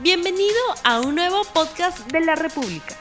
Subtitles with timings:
[0.00, 2.94] Bienvenido a un nuevo podcast de la República.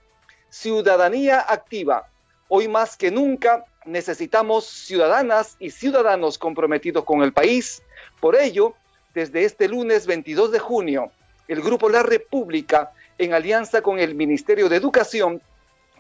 [0.50, 2.10] Ciudadanía activa.
[2.50, 7.82] Hoy más que nunca necesitamos ciudadanas y ciudadanos comprometidos con el país.
[8.20, 8.76] Por ello,
[9.14, 11.12] desde este lunes 22 de junio,
[11.48, 15.42] el Grupo La República, en alianza con el Ministerio de Educación,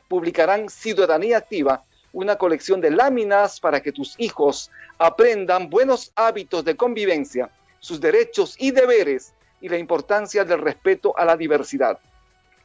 [0.09, 6.75] publicarán Ciudadanía Activa, una colección de láminas para que tus hijos aprendan buenos hábitos de
[6.75, 11.97] convivencia, sus derechos y deberes y la importancia del respeto a la diversidad.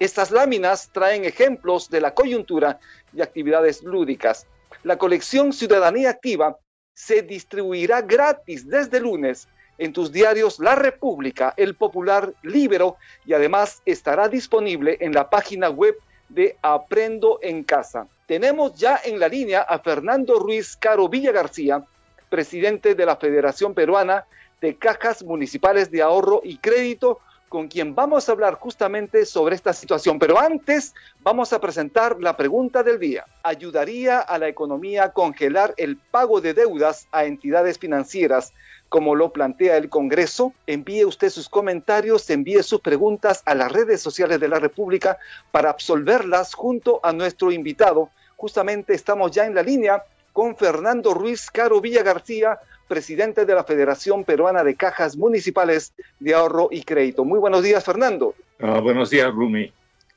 [0.01, 2.81] Estas láminas traen ejemplos de la coyuntura
[3.15, 4.49] y actividades lúdicas.
[4.83, 6.59] La colección Ciudadanía Activa
[6.93, 13.81] se distribuirá gratis desde lunes en tus diarios La República, El Popular, Libero y además
[13.87, 15.95] estará disponible en la página web
[16.29, 18.09] de Aprendo en Casa.
[18.27, 21.85] Tenemos ya en la línea a Fernando Ruiz Caro Villa García,
[22.29, 24.27] presidente de la Federación Peruana
[24.61, 29.73] de Cajas Municipales de Ahorro y Crédito, con quien vamos a hablar justamente sobre esta
[29.73, 30.19] situación.
[30.19, 33.25] Pero antes vamos a presentar la pregunta del día.
[33.43, 38.53] ¿Ayudaría a la economía congelar el pago de deudas a entidades financieras
[38.89, 40.53] como lo plantea el Congreso.
[40.67, 45.19] Envíe usted sus comentarios, envíe sus preguntas a las redes sociales de la República
[45.51, 48.11] para absolverlas junto a nuestro invitado.
[48.37, 50.03] Justamente estamos ya en la línea
[50.33, 56.35] con Fernando Ruiz Caro Villa García, presidente de la Federación Peruana de Cajas Municipales de
[56.35, 57.25] Ahorro y Crédito.
[57.25, 58.35] Muy buenos días, Fernando.
[58.59, 59.71] Ah, buenos días, Rumi.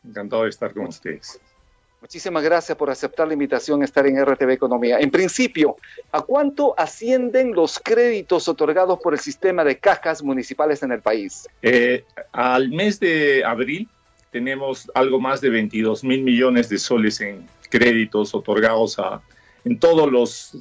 [0.03, 1.39] Encantado de estar con ustedes.
[2.01, 4.97] Muchísimas gracias por aceptar la invitación a estar en RTV Economía.
[4.99, 5.75] En principio,
[6.11, 11.47] ¿a cuánto ascienden los créditos otorgados por el sistema de cajas municipales en el país?
[11.61, 13.87] Eh, al mes de abril
[14.31, 19.21] tenemos algo más de 22 mil millones de soles en créditos otorgados a,
[19.63, 20.57] en todos los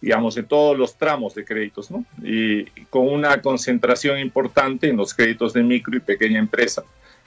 [0.00, 2.04] digamos, en todos los tramos de créditos, ¿no?
[2.22, 6.82] Y con una concentración importante en los créditos de micro y pequeña empresa,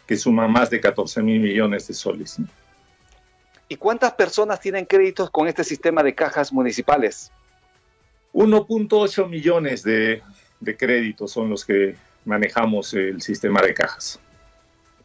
[0.08, 2.40] que suman más de 14 mil millones de soles.
[2.40, 2.48] ¿no?
[3.70, 7.32] ¿Y cuántas personas tienen créditos con este sistema de cajas municipales?
[8.34, 10.22] 1.8 millones de,
[10.60, 11.96] de, créditos son los que
[12.26, 14.20] manejamos el sistema de cajas.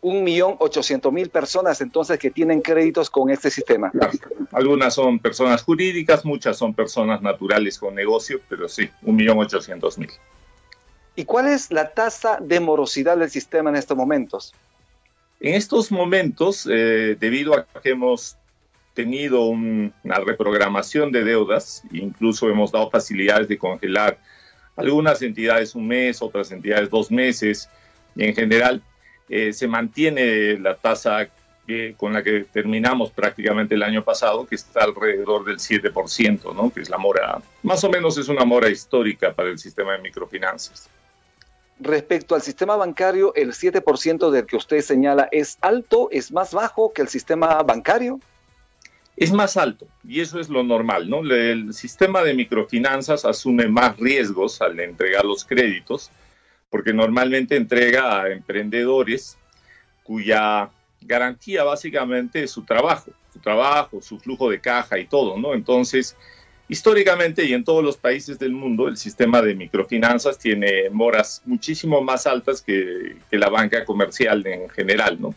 [0.03, 3.91] 1.800.000 personas entonces que tienen créditos con este sistema.
[3.91, 4.13] Claro.
[4.53, 10.11] Algunas son personas jurídicas, muchas son personas naturales con negocio, pero sí, 1.800.000.
[11.17, 14.55] ¿Y cuál es la tasa de morosidad del sistema en estos momentos?
[15.41, 18.37] En estos momentos, eh, debido a que hemos
[18.95, 24.19] tenido un, una reprogramación de deudas, incluso hemos dado facilidades de congelar
[24.77, 27.69] algunas entidades un mes, otras entidades dos meses,
[28.15, 28.83] y en general
[29.29, 31.29] eh, se mantiene la tasa
[31.67, 36.71] que, con la que terminamos prácticamente el año pasado, que está alrededor del 7%, ¿no?
[36.71, 39.99] que es la mora, más o menos es una mora histórica para el sistema de
[39.99, 40.89] microfinanzas.
[41.81, 46.93] Respecto al sistema bancario, ¿el 7% del que usted señala es alto, es más bajo
[46.93, 48.19] que el sistema bancario?
[49.19, 51.21] es más alto y eso es lo normal, ¿no?
[51.21, 56.11] El sistema de microfinanzas asume más riesgos al entregar los créditos
[56.71, 59.39] porque normalmente entrega a emprendedores
[60.03, 60.71] cuya
[61.01, 65.55] garantía básicamente es su trabajo, su trabajo, su flujo de caja y todo, ¿no?
[65.55, 66.17] Entonces,
[66.69, 72.03] históricamente y en todos los países del mundo, el sistema de microfinanzas tiene moras muchísimo
[72.03, 75.35] más altas que, la banca comercial en general, ¿no?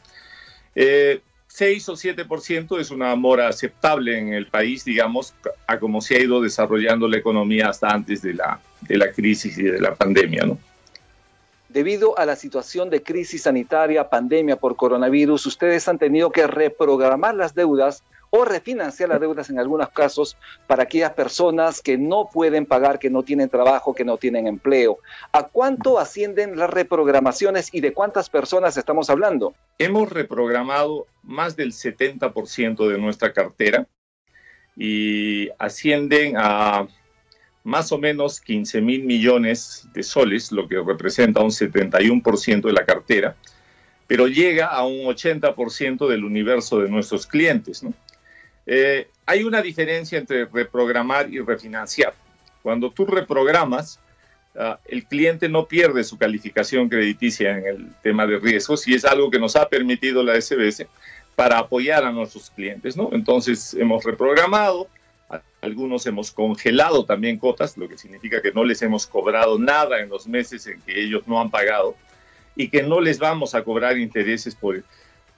[0.76, 5.34] Eh, 6 o 7% es una mora aceptable en el país, digamos,
[5.68, 9.58] a como se ha ido desarrollando la economía hasta antes de la, de la crisis
[9.58, 10.58] y de la pandemia, ¿no?
[11.72, 17.34] Debido a la situación de crisis sanitaria, pandemia por coronavirus, ustedes han tenido que reprogramar
[17.34, 20.36] las deudas o refinanciar las deudas en algunos casos
[20.68, 25.00] para aquellas personas que no pueden pagar, que no tienen trabajo, que no tienen empleo.
[25.32, 29.54] ¿A cuánto ascienden las reprogramaciones y de cuántas personas estamos hablando?
[29.78, 33.88] Hemos reprogramado más del 70% de nuestra cartera
[34.76, 36.86] y ascienden a
[37.64, 42.86] más o menos 15 mil millones de soles, lo que representa un 71% de la
[42.86, 43.36] cartera,
[44.08, 47.84] pero llega a un 80% del universo de nuestros clientes.
[47.84, 47.94] ¿no?
[48.66, 52.14] Eh, hay una diferencia entre reprogramar y refinanciar.
[52.62, 54.00] Cuando tú reprogramas,
[54.56, 59.06] ah, el cliente no pierde su calificación crediticia en el tema de riesgos y es
[59.06, 60.88] algo que nos ha permitido la SBS
[61.36, 62.96] para apoyar a nuestros clientes.
[63.12, 64.88] Entonces hemos reprogramado,
[65.62, 70.10] algunos hemos congelado también cotas, lo que significa que no les hemos cobrado nada en
[70.10, 71.96] los meses en que ellos no han pagado
[72.56, 74.84] y que no les vamos a cobrar intereses por,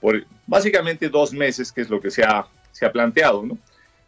[0.00, 3.56] por básicamente dos meses, que es lo que se ha se ha planteado, ¿no?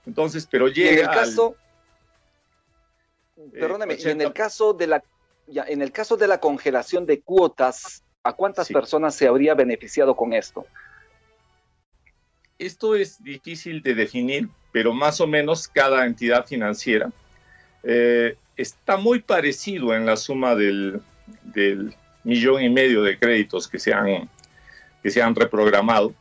[0.06, 0.90] Entonces, pero llega.
[0.90, 1.56] en el caso,
[3.52, 5.04] perdóname, eh, en el caso de la,
[5.46, 10.16] ya, en el caso de la congelación de cuotas, ¿a cuántas personas se habría beneficiado
[10.16, 10.66] con esto?
[12.58, 17.10] Esto es difícil de definir, pero más o menos cada entidad financiera
[17.82, 21.00] eh, está muy parecido en la suma del,
[22.24, 24.28] millón y medio de créditos que se han,
[25.02, 26.12] que se han reprogramado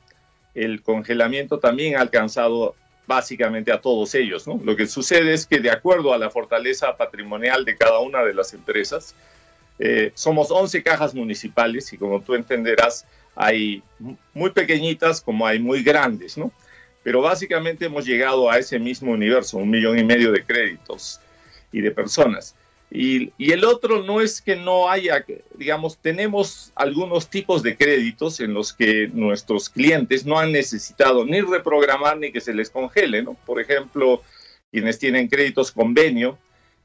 [0.54, 2.76] el congelamiento también ha alcanzado
[3.06, 4.48] básicamente a todos ellos.
[4.48, 4.58] ¿no?
[4.64, 8.34] Lo que sucede es que de acuerdo a la fortaleza patrimonial de cada una de
[8.34, 9.16] las empresas,
[9.80, 13.06] eh, somos 11 cajas municipales y como tú entenderás,
[13.36, 13.84] hay
[14.34, 16.54] muy pequeñitas como hay muy grandes, ¿no?
[17.06, 21.20] Pero básicamente hemos llegado a ese mismo universo, un millón y medio de créditos
[21.72, 22.56] y de personas.
[22.90, 25.24] Y, el otro no es que no haya,
[25.54, 31.42] digamos, tenemos algunos tipos de créditos en los que nuestros clientes no han necesitado ni
[31.42, 33.36] reprogramar ni que se les congele, ¿no?
[33.46, 34.24] Por ejemplo,
[34.72, 36.40] quienes tienen créditos convenio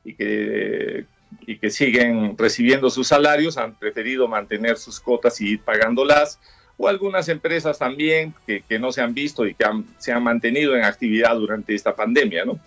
[0.05, 1.06] y que,
[1.46, 6.38] y que siguen recibiendo sus salarios han preferido mantener sus cotas y ir pagándolas,
[6.80, 9.66] o algunas empresas también que, que no se han visto y que
[9.98, 12.58] se han mantenido en actividad durante esta pandemia, ¿no?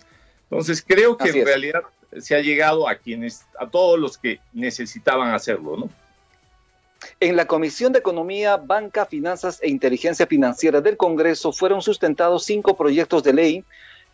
[0.48, 1.82] Entonces creo que en realidad
[2.18, 5.90] se ha llegado a quienes, a todos los que necesitaban hacerlo, ¿no?
[7.18, 12.76] En la Comisión de Economía, Banca, Finanzas e Inteligencia Financiera del Congreso fueron sustentados cinco
[12.76, 13.64] proyectos de ley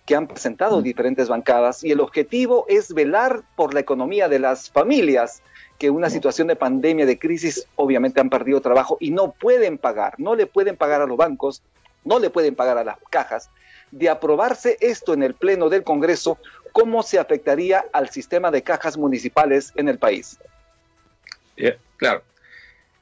[0.07, 4.71] que han presentado diferentes bancadas y el objetivo es velar por la economía de las
[4.71, 5.43] familias
[5.81, 9.79] que en una situación de pandemia, de crisis, obviamente han perdido trabajo y no pueden
[9.79, 11.63] pagar, no le pueden pagar a los bancos,
[12.05, 13.49] no le pueden pagar a las cajas.
[13.91, 16.37] De aprobarse esto en el Pleno del Congreso,
[16.73, 20.39] ¿cómo se afectaría al sistema de cajas municipales en el país?
[21.57, 22.23] Eh, claro.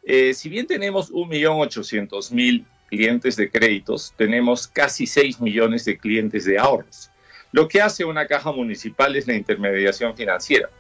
[0.05, 6.61] Eh, si bien tenemos 1.800.000 clientes de créditos, tenemos casi 6 millones de clientes de
[6.61, 7.11] ahorros.
[7.51, 10.71] Lo que hace una caja municipal es la intermediación financiera.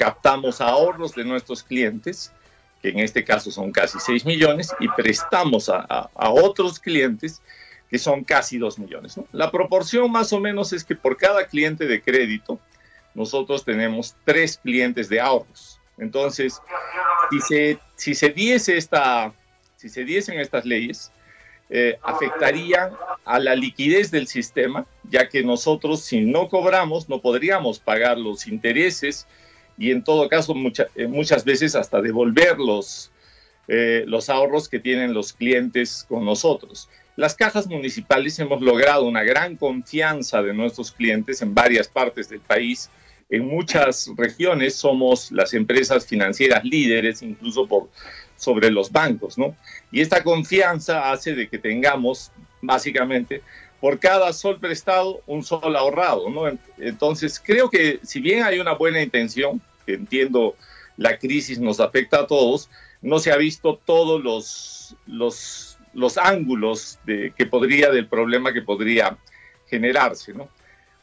[0.00, 2.32] Captamos ahorros de nuestros clientes,
[2.80, 7.42] que en este caso son casi 6 millones, y prestamos a, otros clientes
[7.90, 9.20] que son casi 2 millones.
[9.30, 12.58] La proporción más o menos es que por cada cliente de crédito,
[13.14, 15.78] nosotros tenemos tres clientes de ahorros.
[15.98, 16.62] Entonces,
[17.30, 19.34] si se, si se diese esta,
[19.76, 21.12] si se diesen estas leyes,
[21.68, 22.92] eh, afectarían
[23.26, 28.46] a la liquidez del sistema, ya que nosotros si no cobramos no podríamos pagar los
[28.46, 29.26] intereses
[29.80, 30.54] y en todo caso
[30.94, 33.10] eh, muchas veces hasta devolver los,
[33.66, 36.90] eh, los ahorros que tienen los clientes con nosotros.
[37.16, 42.40] Las cajas municipales hemos logrado una gran confianza de nuestros clientes en varias partes del
[42.40, 42.90] país.
[43.30, 47.88] En muchas regiones somos las empresas financieras líderes, incluso por
[48.36, 49.56] sobre los bancos, ¿no?
[49.90, 53.42] Y esta confianza hace de que tengamos, básicamente,
[53.80, 56.42] por cada sol prestado, un sol ahorrado, ¿no?
[56.78, 60.56] Entonces, creo que si bien hay una buena intención, entiendo
[60.96, 62.70] la crisis nos afecta a todos,
[63.02, 68.62] no se ha visto todos los, los los ángulos de, que podría, del problema que
[68.62, 69.16] podría
[69.68, 70.32] generarse.
[70.32, 70.48] ¿no?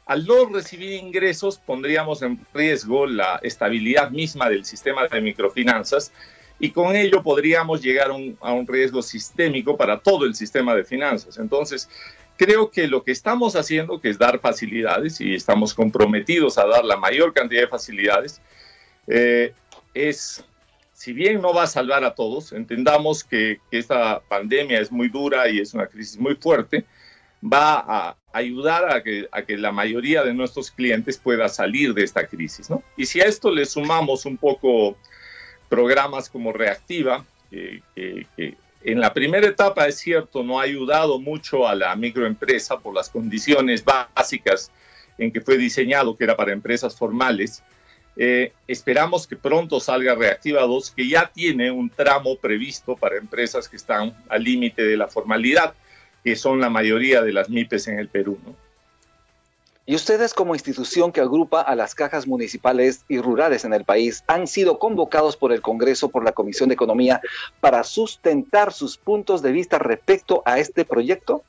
[0.05, 6.12] Al no recibir ingresos, pondríamos en riesgo la estabilidad misma del sistema de microfinanzas
[6.60, 11.38] y con ello podríamos llegar a un riesgo sistémico para todo el sistema de finanzas.
[11.38, 11.88] Entonces,
[12.36, 16.84] creo que lo que estamos haciendo, que es dar facilidades, y estamos comprometidos a dar
[16.84, 18.41] la mayor cantidad de facilidades,
[19.07, 19.53] eh,
[19.93, 20.43] es
[20.97, 25.47] si bien no va a salvar a todos, entendamos que, esta pandemia es muy dura
[25.47, 26.85] y es una crisis muy fuerte,
[27.43, 32.03] va a ayudar a que, a que la mayoría de nuestros clientes pueda salir de
[32.03, 32.71] esta crisis.
[32.71, 32.81] ¿no?
[32.97, 34.97] Y si a esto le sumamos un poco
[35.69, 37.83] programas como Reactiva, que,
[38.83, 43.09] en la primera etapa, es cierto, no ha ayudado mucho a la microempresa por las
[43.09, 44.71] condiciones básicas
[45.19, 47.61] en que fue diseñado, que era para empresas formales.
[48.17, 53.69] Eh, esperamos que pronto salga Reactiva 2, que ya tiene un tramo previsto para empresas
[53.69, 55.75] que están al límite de la formalidad,
[56.24, 58.39] que son la mayoría de las MIPES en el Perú.
[58.43, 58.55] ¿no?
[59.89, 64.21] Y ustedes como institución que agrupa a las cajas municipales y rurales en el país
[64.27, 67.21] han sido convocados por el Congreso, por la Comisión de Economía,
[67.62, 71.41] para sustentar sus puntos de vista respecto a este proyecto.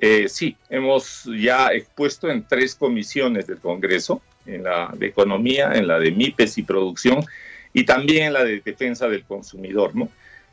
[0.00, 5.86] Eh, sí, hemos ya expuesto en tres comisiones del Congreso, en la de Economía, en
[5.86, 7.24] la de MIPES y Producción
[7.72, 9.94] y también en la de Defensa del Consumidor.
[9.94, 10.08] ¿no?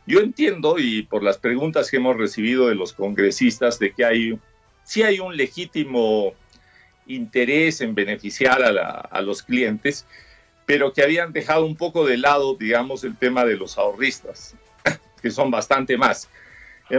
[0.06, 4.40] Yo entiendo, y por las preguntas que hemos recibido de los congresistas, de que hay,
[4.84, 6.34] sí hay un legítimo
[7.06, 10.06] interés en beneficiar a, los clientes,
[10.66, 14.56] pero que habían dejado un poco de lado, digamos, el tema de los ahorristas,
[15.22, 16.30] que son bastante más.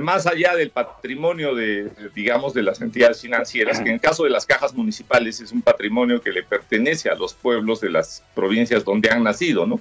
[0.01, 4.31] Más allá del patrimonio de, digamos, de las entidades financieras, que en el caso de
[4.31, 8.85] las cajas municipales es un patrimonio que le pertenece a los pueblos de las provincias
[8.85, 9.81] donde han nacido, ¿no?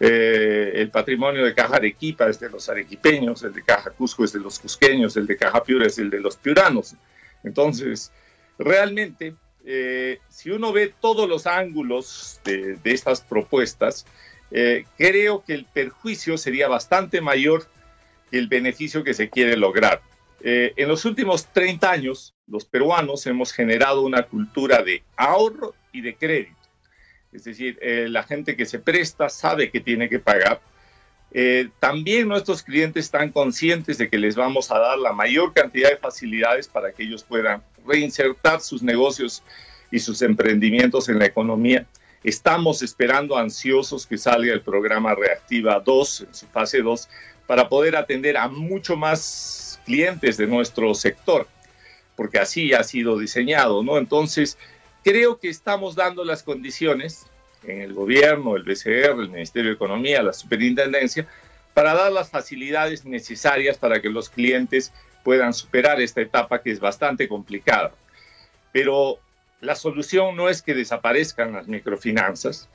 [0.00, 4.32] Eh, el patrimonio de Caja Arequipa es de los arequipeños, el de Caja Cusco es
[4.32, 6.96] de los cusqueños, el de Caja Piura es el de los piuranos.
[7.44, 8.12] Entonces,
[8.58, 9.36] realmente
[9.68, 14.06] eh, si uno ve todos los ángulos de, estas propuestas,
[14.52, 17.66] eh, creo que el perjuicio sería bastante mayor
[18.30, 20.02] el beneficio que se quiere lograr.
[20.40, 26.00] Eh, en los últimos 30 años, los peruanos hemos generado una cultura de ahorro y
[26.00, 26.54] de crédito.
[27.32, 30.58] Es decir, la gente que se presta sabe que tiene que pagar.
[31.80, 35.98] también nuestros clientes están conscientes de que les vamos a dar la mayor cantidad de
[35.98, 39.42] facilidades para que ellos puedan reinsertar sus negocios
[39.90, 41.86] y sus emprendimientos en la economía.
[42.24, 47.08] Estamos esperando ansiosos que salga el programa Reactiva 2 en su fase 2
[47.46, 51.46] para poder atender a mucho más clientes de nuestro sector,
[52.16, 53.98] porque así ha sido diseñado, ¿no?
[53.98, 54.58] Entonces,
[55.04, 57.26] creo que estamos dando las condiciones
[57.62, 61.26] en el gobierno, el BCR, el Ministerio de Economía, la Superintendencia,
[61.74, 66.80] para dar las facilidades necesarias para que los clientes puedan superar esta etapa que es
[66.80, 67.92] bastante complicada.
[68.72, 69.18] Pero
[69.60, 72.68] la solución no es que desaparezcan las microfinanzas,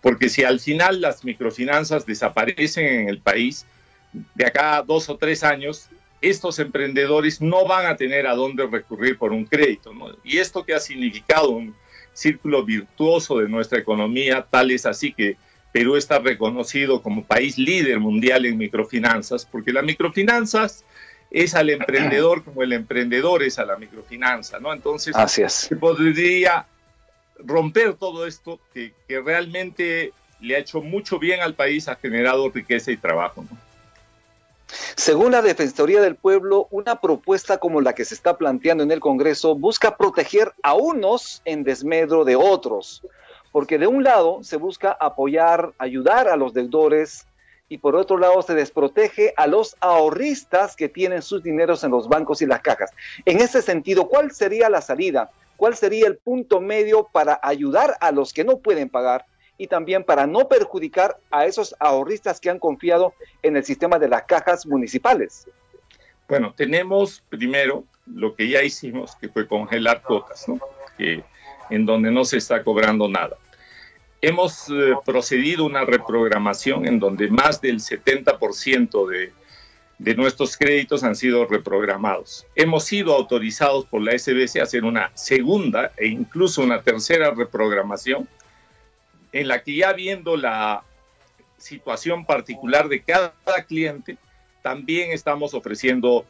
[0.00, 3.66] porque si al final las microfinanzas desaparecen en el país,
[4.12, 5.88] de acá a dos o tres años,
[6.20, 9.92] estos emprendedores no van a tener a dónde recurrir por un crédito.
[10.22, 11.74] Y esto que ha significado un
[12.12, 15.36] círculo virtuoso de nuestra economía, tal es así que
[15.72, 20.84] Perú está reconocido como país líder mundial en microfinanzas, porque las microfinanzas
[21.30, 24.72] es al emprendedor como el emprendedor es a la microfinanza, ¿no?
[24.72, 25.16] Entonces,
[25.48, 26.66] se podría
[27.38, 32.90] romper todo esto que, realmente le ha hecho mucho bien al país, ha generado riqueza
[32.90, 33.71] y trabajo, ¿no?
[34.96, 39.00] Según la Defensoría del Pueblo, una propuesta como la que se está planteando en el
[39.00, 43.02] Congreso busca proteger a unos en desmedro de otros,
[43.50, 47.26] porque de un lado se busca apoyar, ayudar a los deudores
[47.68, 52.08] y por otro lado se desprotege a los ahorristas que tienen sus dineros en los
[52.08, 52.90] bancos y las cajas.
[53.24, 55.30] En ese sentido, ¿cuál sería la salida?
[55.56, 59.26] ¿Cuál sería el punto medio para ayudar a los que no pueden pagar
[59.62, 63.14] y también para no perjudicar a esos ahorristas que han confiado
[63.44, 65.46] en el sistema de las cajas municipales?
[66.28, 70.58] Bueno, tenemos primero lo que ya hicimos, que fue congelar cuotas, ¿no?
[70.98, 71.22] que,
[71.70, 73.36] en donde no se está cobrando nada
[74.20, 79.32] hemos eh, procedido una reprogramación en donde más del 70% de,
[79.98, 82.46] de nuestros créditos han sido reprogramados.
[82.54, 88.28] Hemos sido autorizados por la SBC a hacer una segunda e incluso una tercera reprogramación
[89.32, 90.84] en la que ya viendo la
[91.56, 93.32] situación particular de cada
[93.66, 94.18] cliente,
[94.62, 96.24] también estamos ofreciendo,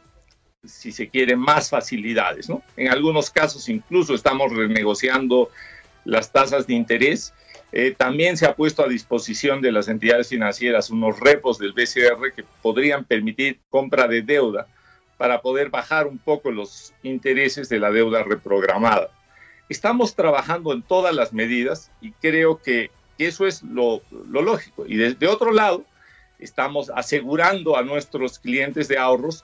[0.63, 2.47] si se quiere, más facilidades.
[2.77, 5.49] En algunos casos incluso estamos renegociando
[6.05, 7.33] las tasas de interés
[7.75, 12.31] eh, también se ha puesto a disposición de las entidades financieras unos repos del BCR
[12.35, 14.67] que podrían permitir compra de deuda
[15.17, 19.09] para poder bajar un poco los intereses de la deuda reprogramada.
[19.69, 24.85] Estamos trabajando en todas las medidas y creo que eso es lo, lógico.
[24.87, 25.85] Y de otro lado,
[26.39, 29.43] estamos asegurando a nuestros clientes de ahorros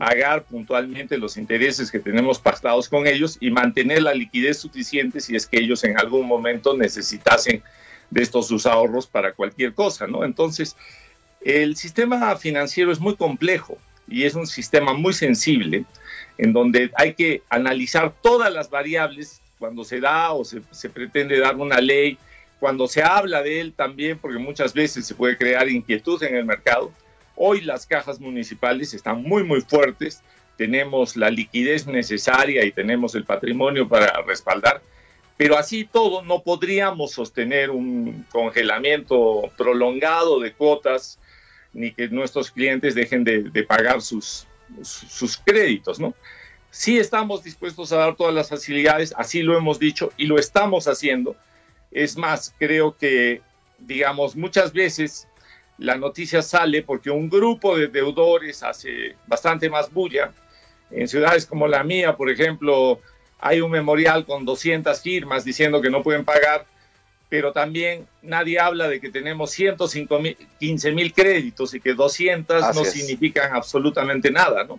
[0.00, 5.36] pagar puntualmente los intereses que tenemos pactados con ellos y mantener la liquidez suficiente si
[5.36, 7.62] es que ellos en algún momento necesitasen
[8.08, 10.24] de estos sus ahorros para cualquier cosa, ¿no?
[10.24, 10.74] Entonces,
[11.42, 13.76] el sistema financiero es muy complejo
[14.08, 15.84] y es un sistema muy sensible
[16.38, 21.38] en donde hay que analizar todas las variables cuando se da o se, se pretende
[21.38, 22.18] dar una ley,
[22.58, 26.44] cuando se habla de él también, porque muchas veces se puede crear inquietud en el
[26.44, 26.92] mercado
[27.42, 30.22] Hoy las cajas municipales están muy, muy fuertes,
[30.58, 34.82] tenemos la liquidez necesaria y tenemos el patrimonio para respaldar,
[35.38, 41.18] pero así todo no podríamos sostener un congelamiento prolongado de cuotas
[41.72, 44.46] ni que nuestros clientes dejen de, de pagar sus,
[44.82, 46.12] sus créditos, ¿no?
[46.70, 50.86] Sí estamos dispuestos a dar todas las facilidades, así lo hemos dicho y lo estamos
[50.86, 51.36] haciendo.
[51.90, 53.42] Es más, creo que,
[53.78, 55.26] digamos, muchas veces
[55.78, 60.32] la noticia sale porque un grupo de deudores hace bastante más bulla.
[60.90, 63.00] En ciudades como la mía, por ejemplo,
[63.40, 66.66] hay un memorial con 200 firmas diciendo que no pueden pagar,
[67.28, 73.54] pero también nadie habla de que tenemos 115 mil créditos y que 200 no significan
[73.54, 74.78] absolutamente nada, ¿no?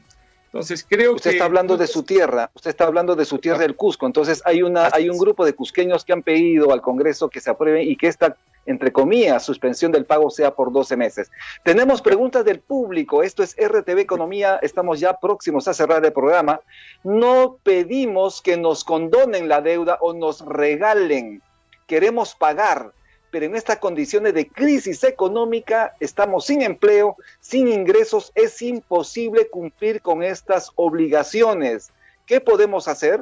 [0.53, 3.77] Entonces creo usted está hablando de su tierra, usted está hablando de su tierra del
[3.77, 4.05] Cusco.
[4.05, 7.49] Entonces hay una hay un grupo de cusqueños que han pedido al Congreso que se
[7.49, 11.31] apruebe y que esta entre comillas suspensión del pago sea por 12 meses.
[11.63, 13.23] Tenemos preguntas del público.
[13.23, 14.59] Esto es RTV Economía.
[14.61, 16.59] Estamos ya próximos a cerrar el programa.
[17.03, 21.41] No pedimos que nos condonen la deuda o nos regalen.
[21.87, 22.91] Queremos pagar
[23.31, 30.01] pero en estas condiciones de crisis económica estamos sin empleo, sin ingresos, es imposible cumplir
[30.01, 31.91] con estas obligaciones.
[32.25, 33.21] ¿Qué podemos hacer?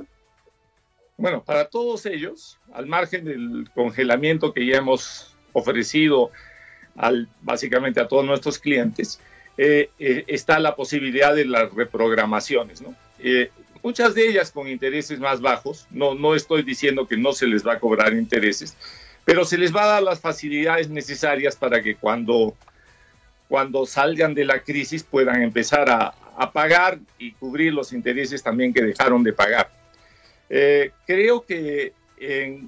[1.16, 6.32] Bueno, para todos ellos, al margen del congelamiento que ya hemos ofrecido
[7.42, 9.20] básicamente a todos nuestros clientes,
[9.58, 12.96] eh, eh, está la posibilidad de las reprogramaciones, ¿no?
[13.20, 13.52] Eh,
[13.84, 17.68] muchas de ellas con intereses más bajos, no, no estoy diciendo que no se les
[17.68, 18.78] va a cobrar intereses,
[19.26, 22.56] pero se les va a dar las facilidades necesarias para que cuando,
[23.48, 26.16] cuando salgan de la crisis puedan empezar a,
[26.54, 29.70] pagar y cubrir los intereses también que dejaron de pagar.
[30.50, 31.92] Eh, creo que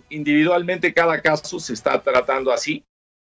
[0.09, 2.83] individualmente cada caso se está tratando así.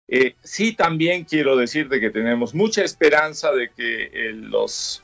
[0.08, 5.02] Eh, sí también quiero decirte que tenemos mucha esperanza de que eh, los,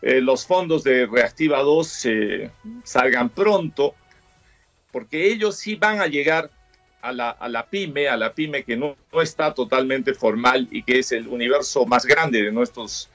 [0.00, 2.06] los fondos de Reactiva 2
[2.84, 3.96] salgan pronto,
[4.92, 6.50] porque ellos sí van a llegar
[7.08, 11.28] a la, pyme, a la pyme que no, está totalmente formal y que es el
[11.28, 13.08] universo más grande de nuestros,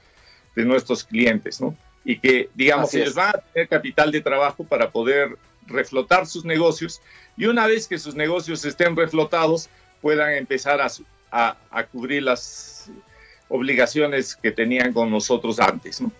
[0.56, 1.76] de nuestros clientes, ¿no?
[2.04, 7.00] Y que, digamos, ellos van a tener capital de trabajo para poder reflotar sus negocios
[7.36, 9.68] y una vez que sus negocios estén reflotados,
[10.00, 12.90] puedan empezar a, a cubrir las
[13.48, 16.10] obligaciones que tenían con nosotros antes, ¿no?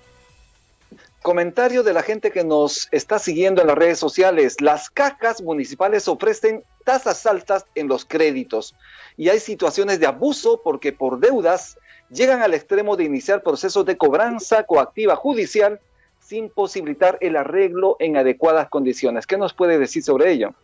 [1.23, 4.61] Comentario de la gente que nos está siguiendo en las redes sociales.
[4.61, 8.75] Las cajas municipales ofrecen tasas altas en los créditos
[9.17, 11.79] y hay situaciones de abuso porque por deudas
[12.11, 15.81] llegan al extremo de iniciar procesos de cobranza coactiva judicial
[16.21, 19.27] sin posibilitar el arreglo en adecuadas condiciones.
[19.27, 20.55] ¿Qué nos puede decir sobre ello?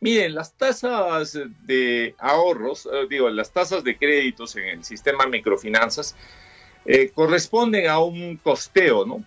[0.00, 6.14] Miren, las tasas de ahorros, eh, digo, las tasas de créditos en el sistema microfinanzas
[6.84, 9.24] eh, corresponden a un costeo, ¿no?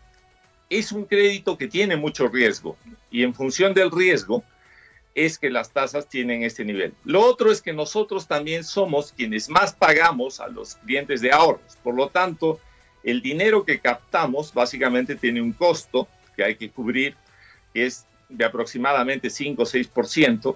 [0.70, 2.78] es un crédito que tiene mucho riesgo
[3.10, 4.44] y en función del riesgo
[5.26, 6.94] es que las tasas tienen este nivel.
[7.04, 11.78] Lo otro es que nosotros también somos quienes más pagamos a los clientes de ahorros.
[11.84, 12.60] Por lo tanto,
[13.04, 17.16] el dinero que captamos básicamente tiene un costo que hay que cubrir,
[17.74, 20.56] que es de aproximadamente 5 o 6%.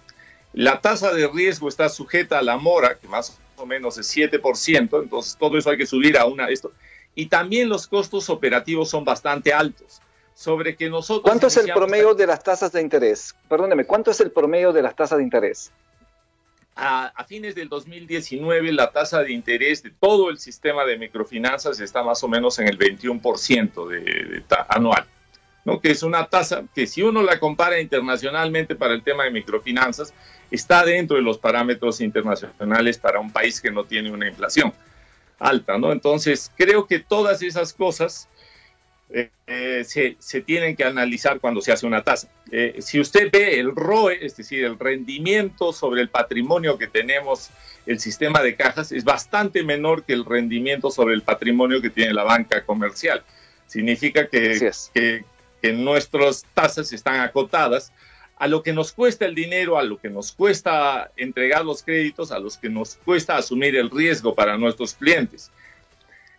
[0.54, 5.04] La tasa de riesgo está sujeta a la mora, que más o menos es 7%,
[5.04, 6.47] entonces todo eso hay que subir a una...
[6.47, 6.71] Esto.
[7.15, 10.02] Y también los costos operativos son bastante altos
[10.34, 11.24] sobre que nosotros...
[11.24, 13.36] ¿Cuánto es el promedio de las tasas de interés?
[13.48, 15.72] Perdóneme, ¿cuánto es el promedio de las tasas de interés?
[16.76, 22.02] A, fines del 2019 la tasa de interés de todo el sistema de microfinanzas está
[22.02, 25.06] más o menos en el 21% de, anual,
[25.65, 25.80] ¿no?
[25.80, 30.15] que es una tasa que si uno la compara internacionalmente para el tema de microfinanzas,
[30.50, 34.74] está dentro de los parámetros internacionales para un país que no tiene una inflación
[35.38, 35.78] alta.
[35.78, 35.91] ¿no?
[35.91, 38.30] Entonces, creo que todas esas cosas
[39.10, 39.84] eh,
[40.18, 42.30] se, tienen que analizar cuando se hace una tasa.
[42.52, 47.50] Eh, si usted ve el ROE, es decir, el rendimiento sobre el patrimonio que tenemos
[47.86, 52.13] el sistema de cajas, es bastante menor que el rendimiento sobre el patrimonio que tiene
[52.13, 53.24] la banca comercial.
[53.68, 55.26] Significa que, que,
[55.62, 57.92] que nuestras tasas están acotadas
[58.38, 62.32] a lo que nos cuesta el dinero, a lo que nos cuesta entregar los créditos,
[62.32, 65.52] a los que nos cuesta asumir el riesgo para nuestros clientes.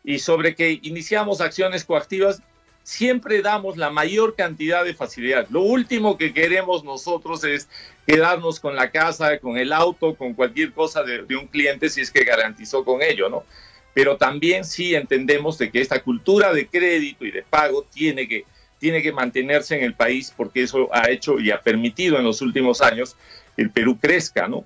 [0.02, 2.42] Y sobre que iniciamos acciones coactivas,
[2.84, 5.48] siempre damos la mayor cantidad de facilidad.
[5.48, 7.68] Lo último que queremos nosotros es
[8.06, 12.10] quedarnos con la casa, con el auto, con cualquier cosa de, un cliente si es
[12.10, 13.44] que garantizó con ello, ¿no?
[13.94, 18.44] Pero también sí entendemos de que esta cultura de crédito y de pago tiene que,
[18.78, 22.42] tiene que mantenerse en el país porque eso ha hecho y ha permitido en los
[22.42, 23.16] últimos años
[23.56, 24.64] que el Perú crezca, ¿no?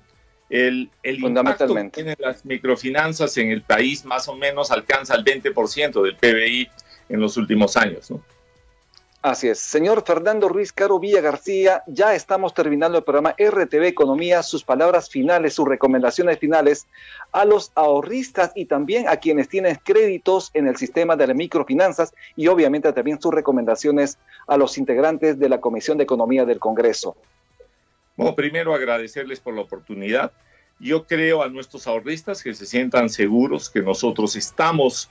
[0.49, 5.23] El, el impacto que tienen las microfinanzas en el país más o menos alcanza el
[5.23, 6.69] 20% del PBI
[7.09, 8.09] en los últimos años.
[8.11, 8.21] ¿no?
[9.21, 9.59] Así es.
[9.59, 15.09] Señor Fernando Ruiz Caro Villa García, ya estamos terminando el programa RTV Economía, sus palabras
[15.09, 16.87] finales, sus recomendaciones finales
[17.33, 22.13] a los ahorristas y también a quienes tienen créditos en el sistema de las microfinanzas
[22.37, 24.17] y obviamente también sus recomendaciones
[24.47, 27.17] a los integrantes de la Comisión de Economía del Congreso.
[28.15, 30.31] Bueno, primero agradecerles por la oportunidad.
[30.79, 35.09] Yo creo a nuestros ahorristas que se sientan seguros que nosotros estamos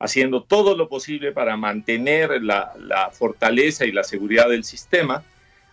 [0.00, 5.22] haciendo todo lo posible para mantener la, fortaleza y la seguridad del sistema,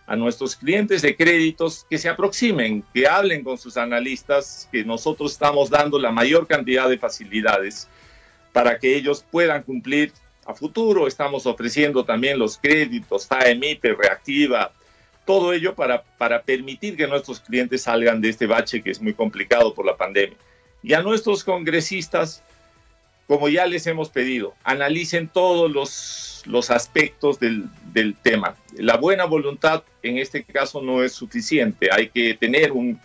[0.06, 5.32] a nuestros clientes de créditos que se aproximen, que hablen con sus analistas, que nosotros
[5.32, 7.88] estamos dando la mayor cantidad de facilidades
[8.52, 10.12] para que ellos puedan cumplir
[10.46, 11.06] a futuro.
[11.06, 14.72] Estamos ofreciendo también los créditos, FAEMIPE, Reactiva,
[15.24, 19.14] todo ello para, para permitir que nuestros clientes salgan de este bache que es muy
[19.14, 20.36] complicado por la pandemia.
[20.82, 22.42] Y a nuestros congresistas,
[23.28, 28.56] como ya les hemos pedido, analicen todos los, los aspectos del, del, tema.
[28.76, 32.98] La buena voluntad en este caso no es suficiente, hay que tener un,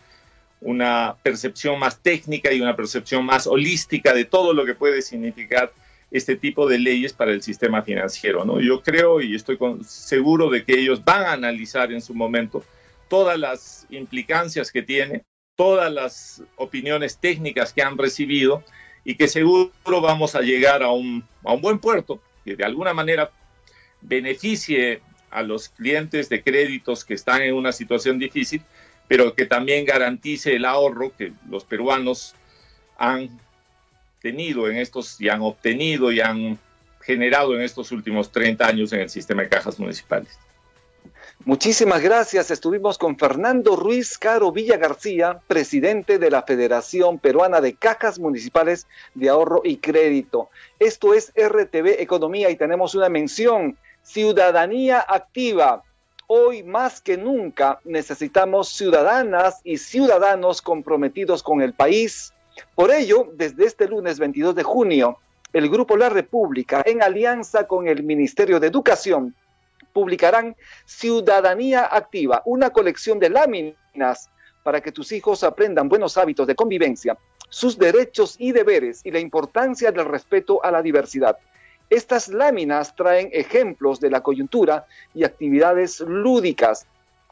[0.61, 5.73] una percepción más técnica y una percepción más holística de todo lo que puede significar
[6.09, 8.45] este tipo de leyes para el sistema financiero.
[8.45, 8.61] ¿no?
[8.61, 12.63] Yo creo y estoy seguro de que ellos van a analizar en su momento
[13.09, 15.23] todas las implicancias que tiene,
[15.55, 18.63] todas las opiniones técnicas que han recibido
[19.05, 22.93] y que seguro vamos a llegar a un, a un buen puerto que de alguna
[22.93, 23.31] manera
[24.01, 28.61] beneficie a los clientes de créditos que están en una situación difícil,
[29.07, 32.35] pero que también garantice el ahorro que los peruanos
[32.97, 33.29] han
[34.21, 36.59] tenido en estos y han obtenido y han
[37.01, 40.37] generado en estos últimos 30 años en el sistema de cajas municipales.
[41.45, 42.51] Muchísimas gracias.
[42.51, 48.87] Estuvimos con Fernando Ruiz Caro Villa García, presidente de la Federación Peruana de Cajas Municipales
[49.13, 50.49] de Ahorro y Crédito.
[50.79, 55.83] Esto es RTV Economía y tenemos una mención, ciudadanía activa.
[56.27, 62.33] Hoy más que nunca necesitamos ciudadanas y ciudadanos comprometidos con el país.
[62.75, 65.17] Por ello, desde este lunes 22 de junio,
[65.51, 69.35] el Grupo La República, en alianza con el Ministerio de Educación,
[69.93, 74.29] publicarán Ciudadanía Activa, una colección de láminas
[74.63, 77.17] para que tus hijos aprendan buenos hábitos de convivencia,
[77.49, 81.37] sus derechos y deberes y la importancia del respeto a la diversidad.
[81.89, 86.87] Estas láminas traen ejemplos de la coyuntura y actividades lúdicas.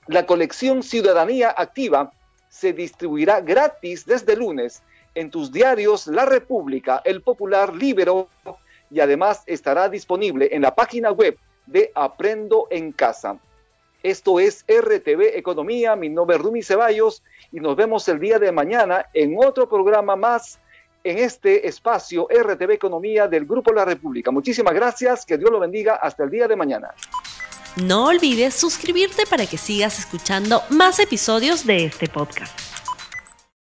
[0.07, 2.11] La colección Ciudadanía Activa
[2.49, 4.83] se distribuirá gratis desde lunes
[5.15, 8.29] en tus diarios La República, El Popular, Libero
[8.91, 11.37] y además estará disponible en la página web
[11.71, 13.37] de Aprendo en Casa.
[14.03, 18.51] Esto es RTV Economía, mi nombre es Rumi Ceballos y nos vemos el día de
[18.51, 20.59] mañana en otro programa más
[21.03, 24.31] en este espacio RTV Economía del Grupo La República.
[24.31, 26.93] Muchísimas gracias, que Dios lo bendiga, hasta el día de mañana.
[27.77, 32.70] No olvides suscribirte para que sigas escuchando más episodios de este podcast.